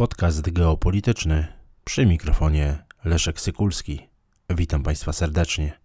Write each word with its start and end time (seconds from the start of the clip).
Podcast 0.00 0.50
geopolityczny 0.50 1.46
przy 1.84 2.06
mikrofonie 2.06 2.78
Leszek 3.04 3.40
Sykulski. 3.40 4.08
Witam 4.50 4.82
Państwa 4.82 5.12
serdecznie. 5.12 5.80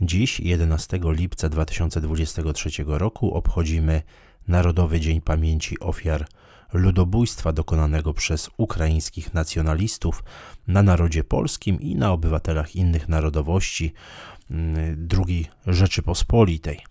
Dziś, 0.00 0.40
11 0.40 1.00
lipca 1.02 1.48
2023 1.48 2.70
roku, 2.86 3.34
obchodzimy 3.34 4.02
Narodowy 4.48 5.00
Dzień 5.00 5.20
Pamięci 5.20 5.80
Ofiar 5.80 6.26
Ludobójstwa 6.72 7.52
dokonanego 7.52 8.14
przez 8.14 8.50
ukraińskich 8.56 9.34
nacjonalistów 9.34 10.24
na 10.66 10.82
narodzie 10.82 11.24
polskim 11.24 11.80
i 11.80 11.96
na 11.96 12.12
obywatelach 12.12 12.76
innych 12.76 13.08
narodowości 13.08 13.92
II 15.26 15.46
Rzeczypospolitej. 15.66 16.89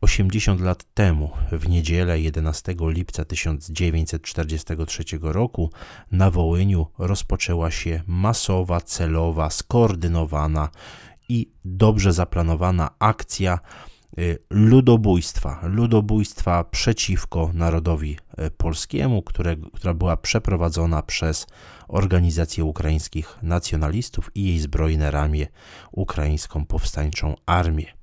80 0.00 0.60
lat 0.60 0.84
temu, 0.94 1.30
w 1.52 1.68
niedzielę 1.68 2.20
11 2.20 2.74
lipca 2.80 3.24
1943 3.24 5.04
roku, 5.22 5.70
na 6.12 6.30
Wołyniu 6.30 6.86
rozpoczęła 6.98 7.70
się 7.70 8.02
masowa, 8.06 8.80
celowa, 8.80 9.50
skoordynowana 9.50 10.68
i 11.28 11.50
dobrze 11.64 12.12
zaplanowana 12.12 12.90
akcja 12.98 13.58
y, 14.18 14.38
ludobójstwa, 14.50 15.60
ludobójstwa 15.62 16.64
przeciwko 16.64 17.50
narodowi 17.54 18.16
y, 18.46 18.50
polskiemu, 18.50 19.22
które, 19.22 19.56
która 19.56 19.94
była 19.94 20.16
przeprowadzona 20.16 21.02
przez 21.02 21.46
Organizację 21.88 22.64
Ukraińskich 22.64 23.38
Nacjonalistów 23.42 24.30
i 24.34 24.44
jej 24.44 24.58
zbrojne 24.58 25.10
ramię 25.10 25.46
Ukraińską 25.92 26.66
Powstańczą 26.66 27.34
Armię. 27.46 27.99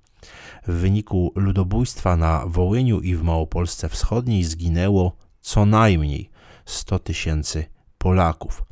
W 0.68 0.74
wyniku 0.74 1.32
ludobójstwa 1.36 2.18
na 2.18 2.44
Wołyniu 2.46 3.00
i 3.00 3.16
w 3.16 3.24
Małopolsce 3.24 3.90
Wschodniej 3.90 4.44
zginęło 4.44 5.16
co 5.42 5.66
najmniej 5.66 6.30
100 6.66 7.00
tysięcy 7.00 7.66
Polaków. 7.98 8.64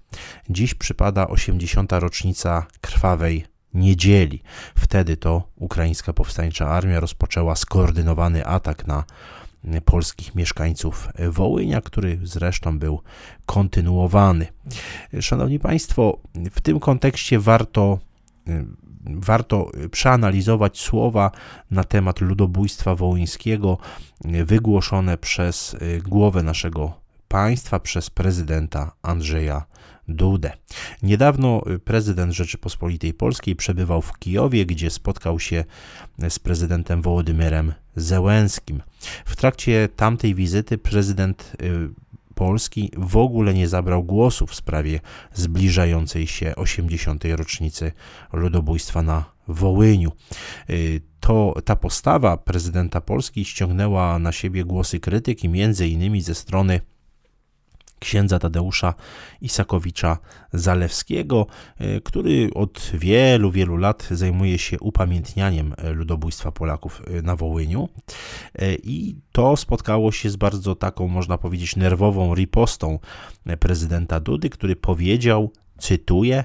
Dziś 0.50 0.74
przypada 0.74 1.28
80. 1.28 1.92
rocznica 1.92 2.66
krwawej 2.82 3.46
niedzieli. 3.74 4.42
Wtedy 4.76 5.18
to 5.18 5.44
ukraińska 5.56 6.14
powstańcza 6.14 6.68
armia 6.68 7.00
rozpoczęła 7.00 7.56
skoordynowany 7.56 8.46
atak 8.46 8.88
na 8.88 9.04
polskich 9.86 10.36
mieszkańców 10.36 11.10
Wołynia, 11.30 11.82
który 11.82 12.20
zresztą 12.24 12.80
był 12.80 13.02
kontynuowany. 13.46 14.48
Szanowni 15.22 15.60
Państwo, 15.60 16.20
w 16.52 16.62
tym 16.62 16.80
kontekście 16.80 17.40
warto 17.40 18.00
warto 19.06 19.72
przeanalizować 19.92 20.80
słowa 20.80 21.32
na 21.72 21.84
temat 21.84 22.22
ludobójstwa 22.22 22.96
wołyńskiego 22.96 23.78
wygłoszone 24.46 25.18
przez 25.18 25.76
głowę 26.04 26.44
naszego 26.44 26.94
państwa, 27.28 27.80
przez 27.80 28.10
prezydenta 28.10 28.92
Andrzeja 29.02 29.66
Dudę. 30.08 30.52
Niedawno 31.04 31.62
prezydent 31.86 32.34
Rzeczypospolitej 32.34 33.14
Polskiej 33.14 33.56
przebywał 33.56 34.02
w 34.02 34.20
Kijowie, 34.20 34.66
gdzie 34.66 34.90
spotkał 34.90 35.40
się 35.40 35.66
z 36.30 36.40
prezydentem 36.40 37.02
Wołodymyrem 37.02 37.74
Zełenskim. 37.96 38.82
W 39.26 39.36
trakcie 39.36 39.90
tamtej 39.96 40.36
wizyty 40.36 40.78
prezydent 40.78 41.54
y, 41.62 41.90
Polski 42.36 42.92
w 42.98 43.18
ogóle 43.18 43.54
nie 43.54 43.68
zabrał 43.68 44.04
głosu 44.04 44.48
w 44.48 44.56
sprawie 44.56 45.00
zbliżającej 45.34 46.28
się 46.28 46.56
80. 46.56 47.24
rocznicy 47.26 47.92
ludobójstwa 48.34 49.02
na 49.02 49.36
Wołyniu. 49.48 50.12
Y, 50.70 51.02
to 51.20 51.56
ta 51.66 51.76
postawa 51.76 52.38
prezydenta 52.38 53.02
Polski 53.02 53.46
ściągnęła 53.46 54.20
na 54.20 54.32
siebie 54.32 54.64
głosy 54.64 55.00
krytyki, 55.00 55.50
między 55.50 55.88
innymi 55.88 56.22
ze 56.22 56.36
strony 56.36 56.82
księdza 58.06 58.40
Tadeusza 58.40 58.94
Isakowicza 59.42 60.18
Zalewskiego, 60.54 61.48
e, 61.78 62.02
który 62.02 62.50
od 62.56 62.92
wielu, 62.94 63.52
wielu 63.52 63.78
lat 63.78 64.08
zajmuje 64.12 64.58
się 64.58 64.80
upamiętnianiem 64.80 65.74
e, 65.78 65.90
ludobójstwa 65.90 66.52
Polaków 66.52 67.02
e, 67.08 67.22
na 67.22 67.36
Wołyniu. 67.36 67.90
I 68.84 69.16
to 69.32 69.58
spotkało 69.58 70.12
się 70.12 70.30
z 70.30 70.36
bardzo 70.36 70.76
taką, 70.76 71.08
można 71.08 71.38
powiedzieć, 71.38 71.76
nerwową 71.76 72.36
ripostą 72.36 73.00
prezydenta 73.60 74.20
Dudy, 74.20 74.50
który 74.50 74.76
powiedział, 74.76 75.52
cytuję, 75.78 76.44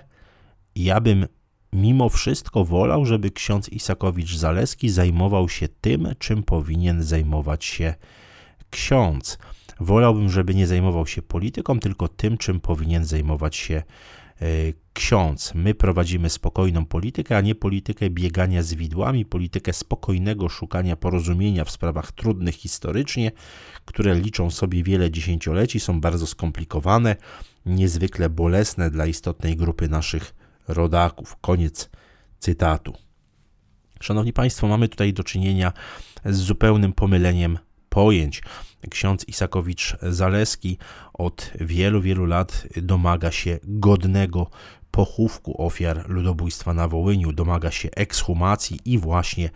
ja 0.74 1.00
bym 1.00 1.26
mimo 1.72 2.08
wszystko 2.08 2.64
wolał, 2.64 3.04
żeby 3.06 3.30
ksiądz 3.30 3.68
Isakowicz 3.68 4.36
Zaleski 4.36 4.88
zajmował 4.90 5.48
się 5.48 5.68
tym, 5.80 6.08
czym 6.18 6.42
powinien 6.42 7.02
zajmować 7.02 7.64
się 7.64 7.94
ksiądz. 8.70 9.38
Wolałbym, 9.80 10.30
żeby 10.30 10.54
nie 10.54 10.66
zajmował 10.66 11.06
się 11.06 11.22
polityką, 11.22 11.80
tylko 11.80 12.08
tym, 12.08 12.38
czym 12.38 12.60
powinien 12.60 13.04
zajmować 13.04 13.56
się 13.56 13.74
e, 13.74 14.46
ksiądz. 14.92 15.54
My 15.54 15.74
prowadzimy 15.74 16.30
spokojną 16.30 16.86
politykę, 16.86 17.36
a 17.36 17.40
nie 17.40 17.54
politykę 17.54 18.10
biegania 18.10 18.62
z 18.62 18.74
widłami, 18.74 19.24
politykę 19.24 19.72
spokojnego 19.72 20.48
szukania 20.48 20.96
porozumienia 20.96 21.64
w 21.64 21.70
sprawach 21.70 22.12
trudnych 22.12 22.54
historycznie, 22.54 23.32
które 23.84 24.14
liczą 24.14 24.50
sobie 24.50 24.82
wiele 24.82 25.10
dziesięcioleci, 25.10 25.80
są 25.80 26.00
bardzo 26.00 26.26
skomplikowane, 26.26 27.16
niezwykle 27.66 28.30
bolesne 28.30 28.90
dla 28.90 29.06
istotnej 29.06 29.56
grupy 29.56 29.88
naszych 29.88 30.34
rodaków. 30.68 31.36
Koniec 31.40 31.90
cytatu. 32.38 32.92
Szanowni 34.00 34.32
Państwo, 34.32 34.68
mamy 34.68 34.88
tutaj 34.88 35.12
do 35.12 35.24
czynienia 35.24 35.72
z 36.24 36.36
zupełnym 36.36 36.92
pomyleniem 36.92 37.58
pojęć. 37.90 38.42
Ksiądz 38.90 39.28
Isakowicz 39.28 39.96
Zaleski 40.02 40.78
od 41.12 41.50
wielu, 41.60 42.00
wielu 42.00 42.26
lat 42.26 42.66
domaga 42.76 43.30
się 43.30 43.58
godnego 43.64 44.50
pochówku 44.90 45.66
ofiar 45.66 46.08
ludobójstwa 46.08 46.74
na 46.74 46.88
Wołyniu, 46.88 47.32
domaga 47.32 47.70
się 47.70 47.88
ekshumacji 47.96 48.80
i 48.84 48.98
właśnie 48.98 49.50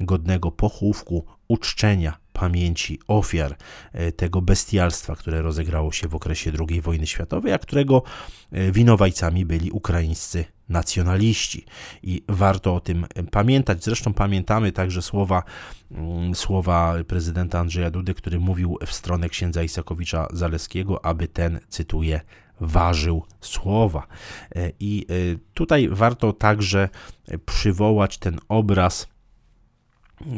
godnego 0.00 0.50
pochówku, 0.50 1.26
uczczenia 1.48 2.19
pamięci 2.32 2.98
ofiar 3.08 3.56
e, 3.92 4.12
tego 4.12 4.42
bestialstwa, 4.42 5.16
które 5.16 5.42
rozegrało 5.42 5.92
się 5.92 6.08
w 6.08 6.14
okresie 6.14 6.52
II 6.68 6.80
wojny 6.80 7.06
światowej, 7.06 7.52
a 7.52 7.58
którego 7.58 8.02
e, 8.52 8.72
winowajcami 8.72 9.46
byli 9.46 9.70
ukraińscy 9.70 10.44
nacjonaliści. 10.68 11.64
I 12.02 12.22
warto 12.28 12.74
o 12.74 12.80
tym 12.80 13.06
pamiętać. 13.30 13.84
Zresztą 13.84 14.14
pamiętamy 14.14 14.72
także 14.72 15.02
słowa, 15.02 15.42
mm, 15.90 16.34
słowa 16.34 16.94
prezydenta 17.06 17.58
Andrzeja 17.58 17.90
Dudy, 17.90 18.14
który 18.14 18.40
mówił 18.40 18.78
w 18.86 18.92
stronę 18.92 19.28
księdza 19.28 19.62
Isakowicza 19.62 20.26
Zaleskiego, 20.32 21.04
aby 21.04 21.28
ten, 21.28 21.60
cytuję, 21.68 22.20
ważył 22.60 23.24
słowa. 23.40 24.06
E, 24.56 24.72
I 24.80 25.06
tutaj 25.54 25.88
warto 25.88 26.32
także 26.32 26.88
przywołać 27.46 28.18
ten 28.18 28.38
obraz 28.48 29.08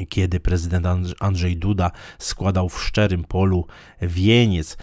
kiedy 0.08 0.40
prezydent 0.40 0.86
Andrzej 1.20 1.56
Duda 1.56 1.90
składał 2.18 2.68
w 2.68 2.82
szczerym 2.82 3.24
polu 3.24 3.66
wieniec, 4.02 4.76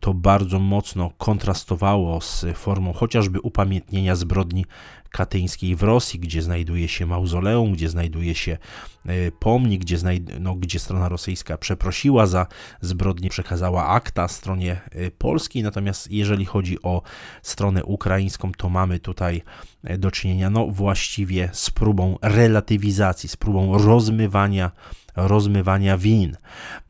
to 0.00 0.14
bardzo 0.14 0.58
mocno 0.58 1.10
kontrastowało 1.18 2.20
z 2.20 2.46
formą 2.54 2.92
chociażby 2.92 3.40
upamiętnienia 3.40 4.16
zbrodni 4.16 4.66
katyńskiej 5.10 5.76
w 5.76 5.82
Rosji, 5.82 6.20
gdzie 6.20 6.42
znajduje 6.42 6.88
się 6.88 7.06
mauzoleum, 7.06 7.72
gdzie 7.72 7.88
znajduje 7.88 8.34
się 8.34 8.58
e, 9.06 9.30
pomnik, 9.30 9.80
gdzie, 9.80 9.96
no, 10.40 10.54
gdzie 10.54 10.78
strona 10.78 11.08
rosyjska 11.08 11.58
przeprosiła 11.58 12.26
za 12.26 12.46
zbrodnię, 12.80 13.30
przekazała 13.30 13.86
akta 13.86 14.28
stronie 14.28 14.80
e, 14.90 15.10
polskiej, 15.10 15.62
natomiast 15.62 16.10
jeżeli 16.10 16.44
chodzi 16.44 16.82
o 16.82 17.02
stronę 17.42 17.84
ukraińską, 17.84 18.52
to 18.52 18.68
mamy 18.68 19.00
tutaj 19.00 19.42
e, 19.84 19.98
do 19.98 20.10
czynienia 20.10 20.50
no, 20.50 20.66
właściwie 20.66 21.50
z 21.52 21.70
próbą 21.70 22.18
relatywizacji, 22.22 23.28
z 23.28 23.36
próbą 23.36 23.78
rozmywania 23.78 24.70
rozmywania 25.16 25.98
win. 25.98 26.36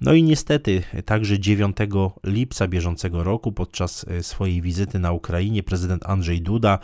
No 0.01 0.13
i 0.13 0.23
niestety 0.23 0.83
także 1.05 1.39
9 1.39 1.77
lipca 2.25 2.69
bieżącego 2.69 3.25
roku 3.25 3.53
podczas 3.53 4.07
e, 4.09 4.23
swojej 4.23 4.63
wizyty 4.63 4.99
na 4.99 5.13
Ukrainie 5.13 5.63
prezydent 5.63 6.07
Andrzej 6.07 6.43
Duda 6.43 6.79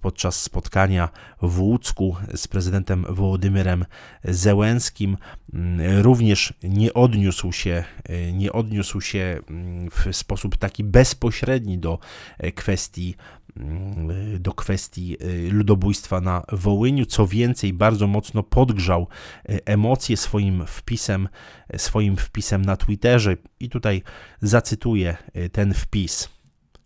podczas 0.00 0.42
spotkania 0.42 1.08
w 1.42 1.60
Łucku 1.60 2.16
z 2.34 2.48
prezydentem 2.48 3.04
Wołodymyrem 3.08 3.84
Zełenskim 4.24 5.16
mm, 5.54 6.02
również 6.02 6.54
nie 6.62 6.94
odniósł 6.94 7.52
się, 7.52 7.84
e, 8.04 8.32
nie 8.32 8.52
odniósł 8.52 9.00
się 9.00 9.40
mm, 9.48 9.90
w 9.90 10.16
sposób 10.16 10.56
taki 10.56 10.84
bezpośredni 10.84 11.78
do 11.78 11.98
e, 12.38 12.52
kwestii 12.52 13.14
Mm, 13.56 14.42
do 14.42 14.52
kwestii 14.52 15.16
ludobójstwa 15.50 16.20
na 16.20 16.42
Wołyniu. 16.52 17.06
Co 17.06 17.26
więcej, 17.26 17.72
bardzo 17.72 18.06
mocno 18.06 18.42
podgrzał 18.42 19.06
emocje 19.44 20.16
swoim 20.16 20.64
wpisem, 20.86 21.28
y, 21.74 21.78
swoim 21.78 22.16
wpisem 22.16 22.64
na 22.64 22.76
Twitterze. 22.76 23.36
I 23.60 23.68
tutaj 23.68 24.02
zacytuję 24.42 25.16
ten 25.52 25.74
wpis. 25.74 26.28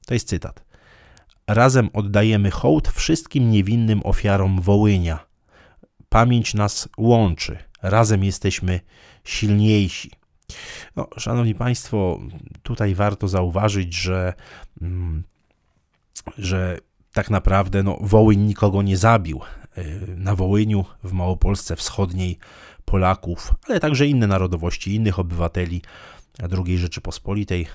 To 0.07 0.15
jest 0.15 0.29
cytat. 0.29 0.65
Razem 1.47 1.91
oddajemy 1.93 2.51
hołd 2.51 2.89
wszystkim 2.89 3.51
niewinnym 3.51 4.01
ofiarom 4.05 4.61
Wołynia. 4.61 5.27
Pamięć 6.09 6.55
nas 6.55 6.89
łączy. 6.99 7.59
Razem 7.83 8.25
jesteśmy 8.25 8.81
silniejsi. 9.25 10.11
No, 10.97 11.09
szanowni 11.17 11.55
Państwo, 11.55 12.21
tutaj 12.63 12.95
warto 12.95 13.29
zauważyć, 13.29 13.95
że 13.95 14.35
mm, 14.83 15.25
że 16.39 16.79
tak 17.13 17.31
naprawdę 17.31 17.83
no, 17.83 17.99
Wołyń 18.01 18.41
nikogo 18.41 18.83
nie 18.83 18.97
zabił. 18.97 19.41
Na 20.17 20.35
Wołyniu, 20.35 20.85
w 21.05 21.13
Małopolsce 21.13 21.77
Wschodniej, 21.77 22.39
Polaków, 22.85 23.55
ale 23.69 23.81
także 23.81 24.07
inne 24.07 24.27
narodowości, 24.27 24.95
innych 24.95 25.19
obywateli 25.19 25.83
II 26.67 26.79
Rzeczypospolitej, 26.79 27.67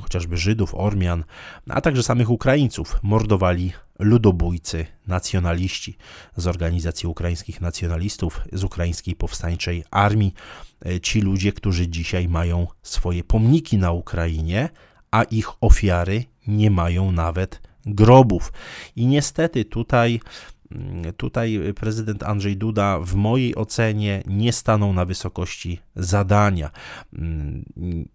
chociażby 0.00 0.36
Żydów, 0.36 0.74
Ormian, 0.74 1.24
a 1.68 1.80
także 1.80 2.02
samych 2.02 2.30
Ukraińców 2.30 2.98
mordowali 3.02 3.72
ludobójcy, 3.98 4.86
nacjonaliści 5.06 5.96
z 6.36 6.46
organizacji 6.46 7.08
ukraińskich 7.08 7.60
nacjonalistów, 7.60 8.40
z 8.52 8.64
ukraińskiej 8.64 9.16
powstańczej 9.16 9.84
armii. 9.90 10.34
E, 10.86 11.00
ci 11.00 11.20
ludzie, 11.20 11.52
którzy 11.52 11.88
dzisiaj 11.88 12.28
mają 12.28 12.66
swoje 12.82 13.24
pomniki 13.24 13.78
na 13.78 13.92
Ukrainie, 13.92 14.68
a 15.10 15.22
ich 15.22 15.48
ofiary 15.60 16.24
nie 16.46 16.70
mają 16.70 17.12
nawet 17.12 17.71
grobów. 17.86 18.52
I 18.96 19.06
niestety 19.06 19.64
tutaj 19.64 20.20
mm, 20.72 21.12
Tutaj 21.12 21.60
prezydent 21.76 22.22
Andrzej 22.22 22.56
Duda, 22.56 22.98
w 23.00 23.14
mojej 23.14 23.56
ocenie, 23.56 24.22
nie 24.26 24.52
stanął 24.52 24.92
na 24.92 25.04
wysokości 25.04 25.80
zadania. 25.96 26.70
Mm, 27.12 27.64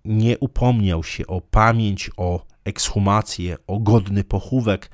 nie 0.06 0.38
upomniał 0.38 1.04
się 1.04 1.28
o 1.28 1.42
pamięć, 1.42 2.12
o 2.18 2.46
ekshumację, 2.68 3.58
o 3.68 3.80
godny 3.80 4.24
pochówek 4.24 4.90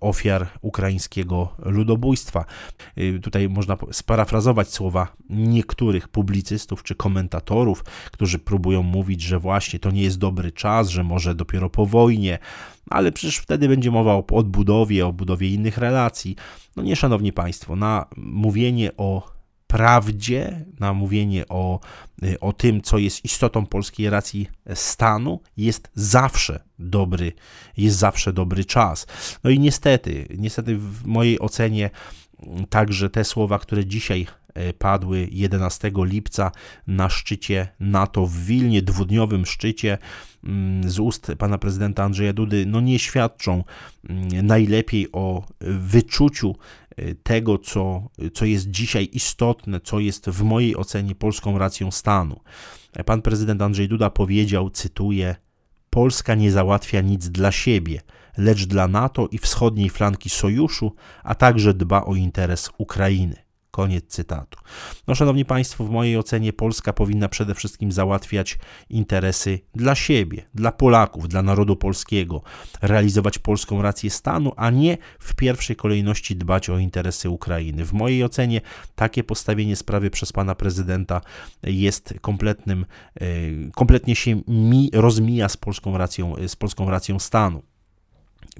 ofiar 0.00 0.46
ukraińskiego 0.60 1.56
ludobójstwa. 1.58 2.44
Y, 2.98 3.20
tutaj 3.22 3.48
można 3.48 3.76
sparafrazować 3.92 4.68
słowa 4.68 5.16
niektórych 5.30 6.08
publicystów 6.08 6.82
czy 6.82 6.94
komentatorów, 6.94 7.84
którzy 8.12 8.38
próbują 8.38 8.82
mówić, 8.82 9.22
że 9.22 9.38
właśnie 9.38 9.78
to 9.78 9.90
nie 9.90 10.02
jest 10.02 10.18
dobry 10.18 10.52
czas, 10.52 10.88
że 10.88 11.04
może 11.04 11.34
dopiero 11.34 11.70
po 11.70 11.86
wojnie, 11.86 12.38
ale 12.90 13.12
przecież 13.12 13.36
wtedy 13.36 13.68
będzie 13.68 13.90
mowa 13.90 14.14
o 14.14 14.24
odbudowie, 14.26 15.06
o 15.06 15.12
budowie 15.12 15.48
innych 15.48 15.78
relacji. 15.78 16.36
No 16.76 16.82
nie, 16.82 16.96
szanowni 16.96 17.32
państwo, 17.32 17.76
na 17.76 18.06
mówienie 18.16 18.90
o 18.96 19.41
prawdzie, 19.72 20.64
na 20.80 20.92
mówienie 20.92 21.48
o, 21.48 21.80
o 22.40 22.52
tym, 22.52 22.82
co 22.82 22.98
jest 22.98 23.24
istotą 23.24 23.66
polskiej 23.66 24.10
racji 24.10 24.48
stanu, 24.74 25.40
jest 25.56 25.90
zawsze 25.94 26.60
dobry, 26.78 27.32
jest 27.76 27.96
zawsze 27.96 28.32
dobry 28.32 28.64
czas. 28.64 29.06
No 29.44 29.50
i 29.50 29.58
niestety, 29.58 30.26
niestety 30.38 30.76
w 30.76 31.06
mojej 31.06 31.40
ocenie 31.40 31.90
także 32.68 33.10
te 33.10 33.24
słowa, 33.24 33.58
które 33.58 33.86
dzisiaj 33.86 34.26
y, 34.68 34.72
padły 34.72 35.28
11 35.30 35.92
lipca 35.96 36.52
na 36.86 37.08
szczycie 37.10 37.68
NATO 37.80 38.26
w 38.26 38.36
Wilnie, 38.36 38.82
dwudniowym 38.82 39.46
szczycie 39.46 39.98
mm, 40.44 40.90
z 40.90 40.98
ust 40.98 41.32
pana 41.38 41.58
prezydenta 41.58 42.04
Andrzeja 42.04 42.32
Dudy, 42.32 42.66
no 42.66 42.80
nie 42.80 42.98
świadczą 42.98 43.64
mm, 44.08 44.46
najlepiej 44.46 45.12
o 45.12 45.44
wyczuciu 45.60 46.54
Y, 46.54 46.81
tego, 47.22 47.58
co, 47.58 48.08
co 48.34 48.44
jest 48.44 48.70
dzisiaj 48.70 49.08
istotne, 49.12 49.80
co 49.80 50.00
jest 50.00 50.30
w 50.30 50.42
mojej 50.42 50.76
ocenie 50.76 51.14
polską 51.14 51.58
racją 51.58 51.90
stanu. 51.90 52.40
Pan 53.06 53.22
prezydent 53.22 53.62
Andrzej 53.62 53.88
Duda 53.88 54.10
powiedział, 54.10 54.70
cytuję: 54.70 55.36
Polska 55.90 56.34
nie 56.34 56.52
załatwia 56.52 57.00
nic 57.00 57.28
dla 57.28 57.52
siebie, 57.52 58.00
lecz 58.36 58.66
dla 58.66 58.88
NATO 58.88 59.28
i 59.30 59.38
wschodniej 59.38 59.90
flanki 59.90 60.30
sojuszu, 60.30 60.92
a 61.22 61.34
także 61.34 61.74
dba 61.74 62.04
o 62.04 62.14
interes 62.14 62.70
Ukrainy. 62.78 63.51
Koniec 63.72 64.04
cytatu. 64.06 64.58
No, 65.06 65.14
szanowni 65.14 65.44
Państwo, 65.44 65.84
w 65.84 65.90
mojej 65.90 66.16
ocenie 66.16 66.52
Polska 66.52 66.92
powinna 66.92 67.28
przede 67.28 67.54
wszystkim 67.54 67.92
załatwiać 67.92 68.58
interesy 68.90 69.60
dla 69.74 69.94
siebie, 69.94 70.42
dla 70.54 70.72
Polaków, 70.72 71.28
dla 71.28 71.42
narodu 71.42 71.76
polskiego, 71.76 72.42
realizować 72.82 73.38
polską 73.38 73.82
rację 73.82 74.10
stanu, 74.10 74.52
a 74.56 74.70
nie 74.70 74.98
w 75.18 75.34
pierwszej 75.34 75.76
kolejności 75.76 76.36
dbać 76.36 76.70
o 76.70 76.78
interesy 76.78 77.30
Ukrainy. 77.30 77.84
W 77.84 77.92
mojej 77.92 78.24
ocenie 78.24 78.60
takie 78.94 79.24
postawienie 79.24 79.76
sprawy 79.76 80.10
przez 80.10 80.32
pana 80.32 80.54
prezydenta 80.54 81.20
jest 81.62 82.14
kompletnym, 82.20 82.86
e, 83.20 83.24
kompletnie 83.74 84.16
się 84.16 84.42
mi 84.48 84.90
rozmija 84.92 85.48
z 85.48 85.56
polską 85.56 85.98
racją, 85.98 86.34
z 86.46 86.56
polską 86.56 86.90
racją 86.90 87.18
stanu. 87.18 87.71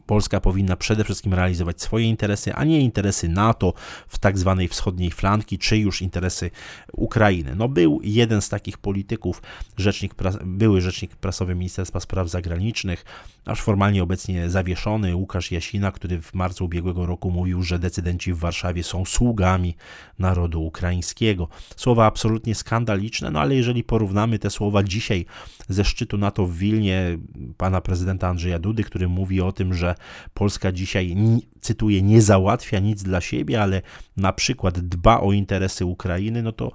Polska 0.07 0.41
powinna 0.41 0.77
przede 0.77 1.05
wszystkim 1.05 1.35
realizować 1.35 1.83
swoje 1.83 2.05
interesy, 2.07 2.55
a 2.55 2.65
nie 2.65 2.81
interesy 2.81 3.29
NATO 3.29 3.75
w 4.09 4.19
tak 4.19 4.39
zwanej 4.39 4.69
wschodniej 4.69 5.11
flanki, 5.11 5.59
czy 5.59 5.79
już 5.79 6.03
interesy 6.03 6.51
Ukrainy. 6.93 7.57
No 7.57 7.69
był 7.69 8.01
jeden 8.03 8.43
z 8.43 8.49
takich 8.49 8.79
polityków, 8.79 9.43
rzecznik, 9.77 10.15
były 10.45 10.81
rzecznik 10.81 11.17
prasowy 11.17 11.55
Ministerstwa 11.55 12.01
Spraw 12.01 12.29
Zagranicznych, 12.29 13.05
aż 13.45 13.61
formalnie 13.63 14.03
obecnie 14.03 14.51
zawieszony, 14.51 15.17
Łukasz 15.17 15.51
Jasina, 15.51 15.93
który 15.93 16.23
w 16.23 16.35
marcu 16.35 16.65
ubiegłego 16.65 17.07
roku 17.07 17.31
mówił, 17.31 17.63
że 17.63 17.79
decydenci 17.79 18.33
w 18.33 18.39
Warszawie 18.39 18.83
są 18.83 19.05
sługami 19.05 19.77
narodu 20.19 20.65
ukraińskiego. 20.65 21.49
Słowa 21.77 22.07
absolutnie 22.07 22.55
skandaliczne, 22.55 23.31
no 23.31 23.41
ale 23.41 23.55
jeżeli 23.55 23.85
porównamy 23.85 24.39
te 24.39 24.51
słowa 24.51 24.83
dzisiaj 24.83 25.27
ze 25.69 25.85
szczytu 25.85 26.19
NATO 26.19 26.47
w 26.47 26.57
Wilnie 26.57 27.19
pana 27.57 27.81
prezydenta 27.81 28.29
Andrzeja 28.29 28.59
Dudy, 28.59 28.85
który 28.85 29.09
mówi 29.09 29.41
o 29.41 29.53
tym, 29.53 29.75
że 29.75 29.82
Polska 30.35 30.73
dzisiaj, 30.73 31.17
cytuję, 31.61 32.03
nie 32.03 32.23
załatwia 32.23 32.79
nic 32.79 33.03
dla 33.03 33.21
siebie, 33.21 33.63
ale 33.63 33.83
na 34.17 34.33
przykład 34.33 34.81
dba 34.81 35.21
o 35.21 35.33
interesy 35.33 35.85
Ukrainy, 35.85 36.43
no 36.43 36.53
to 36.53 36.73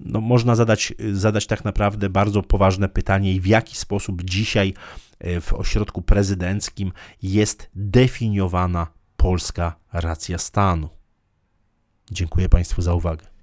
no, 0.00 0.20
można 0.20 0.54
zadać, 0.54 0.92
zadać 1.12 1.46
tak 1.46 1.64
naprawdę 1.64 2.10
bardzo 2.10 2.42
poważne 2.42 2.88
pytanie, 2.88 3.40
w 3.40 3.46
jaki 3.46 3.76
sposób 3.76 4.22
dzisiaj 4.22 4.74
e, 5.18 5.40
w 5.40 5.52
ośrodku 5.52 6.02
prezydenckim 6.02 6.92
jest 7.22 7.70
definiowana 7.74 8.86
polska 9.16 9.76
racja 9.92 10.38
stanu. 10.38 10.88
Dziękuję 12.10 12.48
Państwu 12.48 12.82
za 12.82 12.94
uwagę. 12.94 13.39